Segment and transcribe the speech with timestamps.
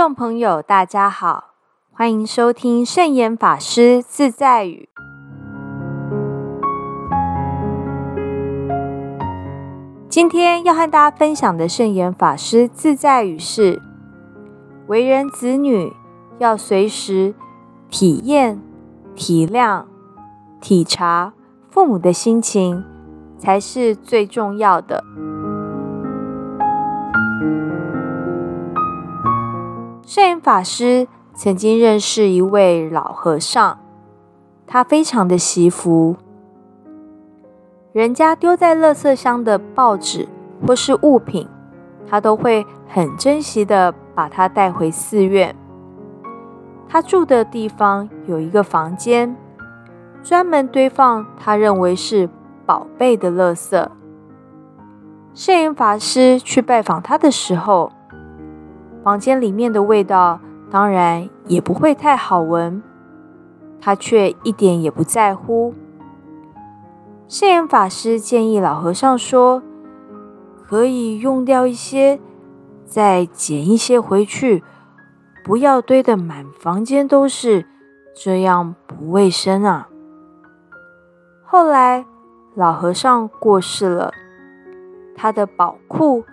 [0.00, 1.54] 众朋友，大家好，
[1.90, 4.88] 欢迎收听圣严法师自在语。
[10.08, 13.82] 今天要和大家分享的圣严法师自在语是：
[14.86, 15.92] 为人子女
[16.38, 17.34] 要随时
[17.90, 18.62] 体验、
[19.16, 19.86] 体谅、
[20.60, 21.32] 体察
[21.68, 22.84] 父母的心情，
[23.36, 25.02] 才是最重要的。
[30.08, 33.78] 摄影法师曾经认识一位老和尚，
[34.66, 36.16] 他非常的惜福，
[37.92, 40.26] 人家丢在垃圾箱的报纸
[40.66, 41.46] 或是物品，
[42.08, 45.54] 他都会很珍惜的把它带回寺院。
[46.88, 49.36] 他住的地方有一个房间，
[50.22, 52.30] 专门堆放他认为是
[52.64, 53.86] 宝贝的垃圾。
[55.34, 57.92] 摄影法师去拜访他的时候，
[59.08, 60.38] 房间里面的味道
[60.70, 62.82] 当然也不会太好闻，
[63.80, 65.72] 他却一点也不在乎。
[67.26, 69.62] 圣严法师建议老和尚说
[70.62, 72.20] ：“可以用掉一些，
[72.84, 74.62] 再捡一些回去，
[75.42, 77.64] 不要堆得满房间都是，
[78.14, 79.88] 这样不卫生啊。”
[81.42, 82.04] 后来
[82.54, 84.12] 老和尚过世了，
[85.16, 86.24] 他的宝库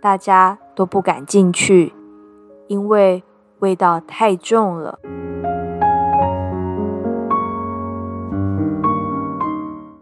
[0.00, 1.92] 大家都不敢进去。
[2.70, 3.24] 因为
[3.58, 5.00] 味道太重了，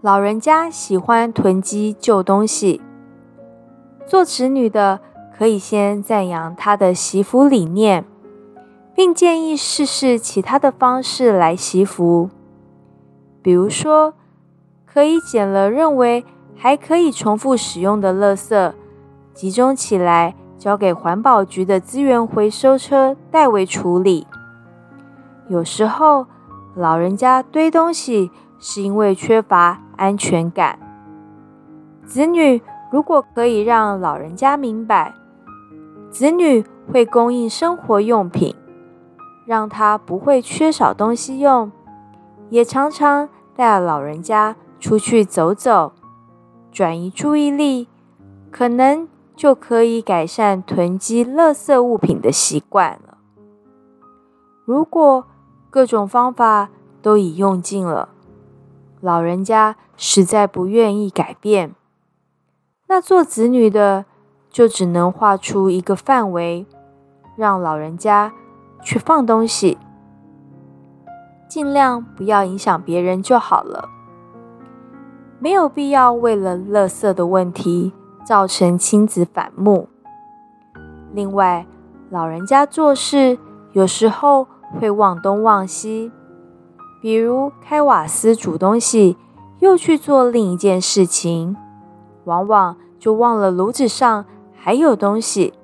[0.03, 2.83] 老人家喜欢囤积旧东西。
[4.05, 5.01] 做子女的
[5.35, 8.05] 可以先赞扬他的惜福理念，
[8.95, 12.29] 并建议试试其他的方式来惜福。
[13.41, 14.13] 比如说，
[14.85, 16.23] 可以捡了认为
[16.55, 18.75] 还可以重复使用的垃圾，
[19.33, 20.35] 集中起来。
[20.59, 24.27] 交给环保局的资源回收车代为处理。
[25.49, 26.27] 有时候，
[26.75, 30.79] 老人家堆东西是因为缺乏安全感。
[32.05, 32.61] 子女
[32.91, 35.15] 如果可以让老人家明白，
[36.11, 38.55] 子女会供应生活用品，
[39.47, 41.71] 让他不会缺少东西用，
[42.51, 45.93] 也常常带老人家出去走走，
[46.73, 47.89] 转移注意力，
[48.51, 49.07] 可能。
[49.39, 53.19] 就可以改善囤积垃圾物品的习惯了。
[54.65, 55.29] 如果
[55.71, 58.09] 各种方法都已用尽了，
[59.01, 61.77] 老人家实在不愿意改变，
[62.89, 64.07] 那做子女的
[64.51, 66.67] 就只能画出一个范围，
[67.37, 68.33] 让老人家
[68.83, 69.79] 去放东西，
[71.49, 73.89] 尽量不要影响别人就好了。
[75.39, 77.93] 没有必要为了垃圾的问题。
[78.29, 79.89] 造成亲子反目。
[81.15, 81.65] 另外，
[82.11, 83.39] 老人家做事
[83.73, 84.47] 有时候
[84.79, 86.13] 会忘东忘西，
[87.01, 89.17] 比如开瓦斯煮东西，
[89.61, 91.57] 又去做另一件事情，
[92.25, 95.55] 往往就忘了炉子上还有东西，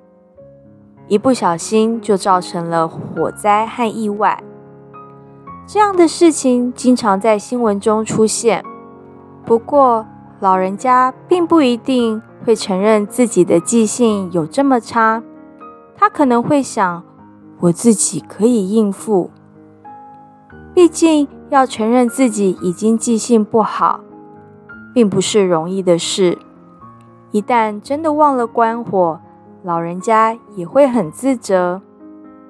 [1.07, 4.43] 一不小心就造成了火灾和意外。
[5.67, 8.65] 这样的事情经常在新闻中出现。
[9.45, 10.07] 不过，
[10.39, 12.19] 老人家并不一定。
[12.45, 15.23] 会承认自己的记性有这么差，
[15.95, 17.03] 他可能会想：
[17.61, 19.31] 我自己可以应付。
[20.71, 24.01] 毕竟要承认自己已经记性不好，
[24.93, 26.37] 并不是容易的事。
[27.31, 29.19] 一旦真的忘了关火，
[29.63, 31.81] 老人家也会很自责。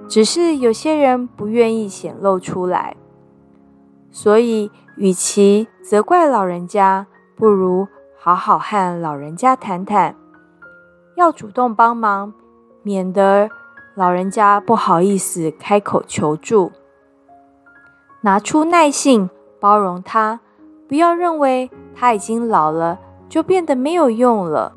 [0.10, 2.98] 只是有些人不愿意显露出来，
[4.12, 7.08] 所以与其责怪老人家，
[7.38, 7.88] 不如。
[8.26, 10.16] 好好和老人家谈谈，
[11.16, 12.34] 要主动帮忙，
[12.82, 13.52] 免得
[13.94, 16.72] 老人家不好意思开口求助。
[18.22, 20.40] 拿出耐性包容他，
[20.88, 22.98] 不要认为他已经老了
[23.30, 24.74] 就变得没有用了。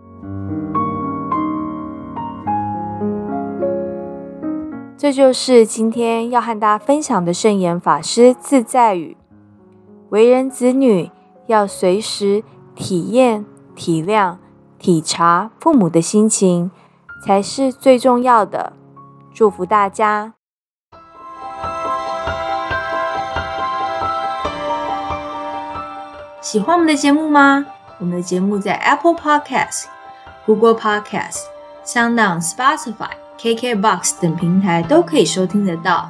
[4.99, 9.17] 这就是今天要和大家分享的圣严法师自在语：
[10.11, 11.11] 为人子女
[11.46, 12.44] 要随时。
[12.78, 13.44] 体验、
[13.75, 14.36] 体谅、
[14.78, 16.70] 体察父母的心情，
[17.26, 18.72] 才是最重要的。
[19.34, 20.34] 祝福大家！
[26.40, 27.66] 喜欢我们的节目吗？
[27.98, 29.86] 我们的节目在 Apple Podcast、
[30.46, 31.40] Google Podcast、
[31.84, 33.10] SoundOn、Spotify、
[33.40, 36.08] KKBox 等平台都可以收听得到。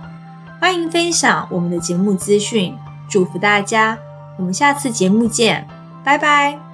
[0.61, 2.77] 欢迎分享我们的节目资讯，
[3.09, 3.97] 祝福大家！
[4.37, 5.67] 我们下次节目见。
[6.09, 6.68] 拜拜。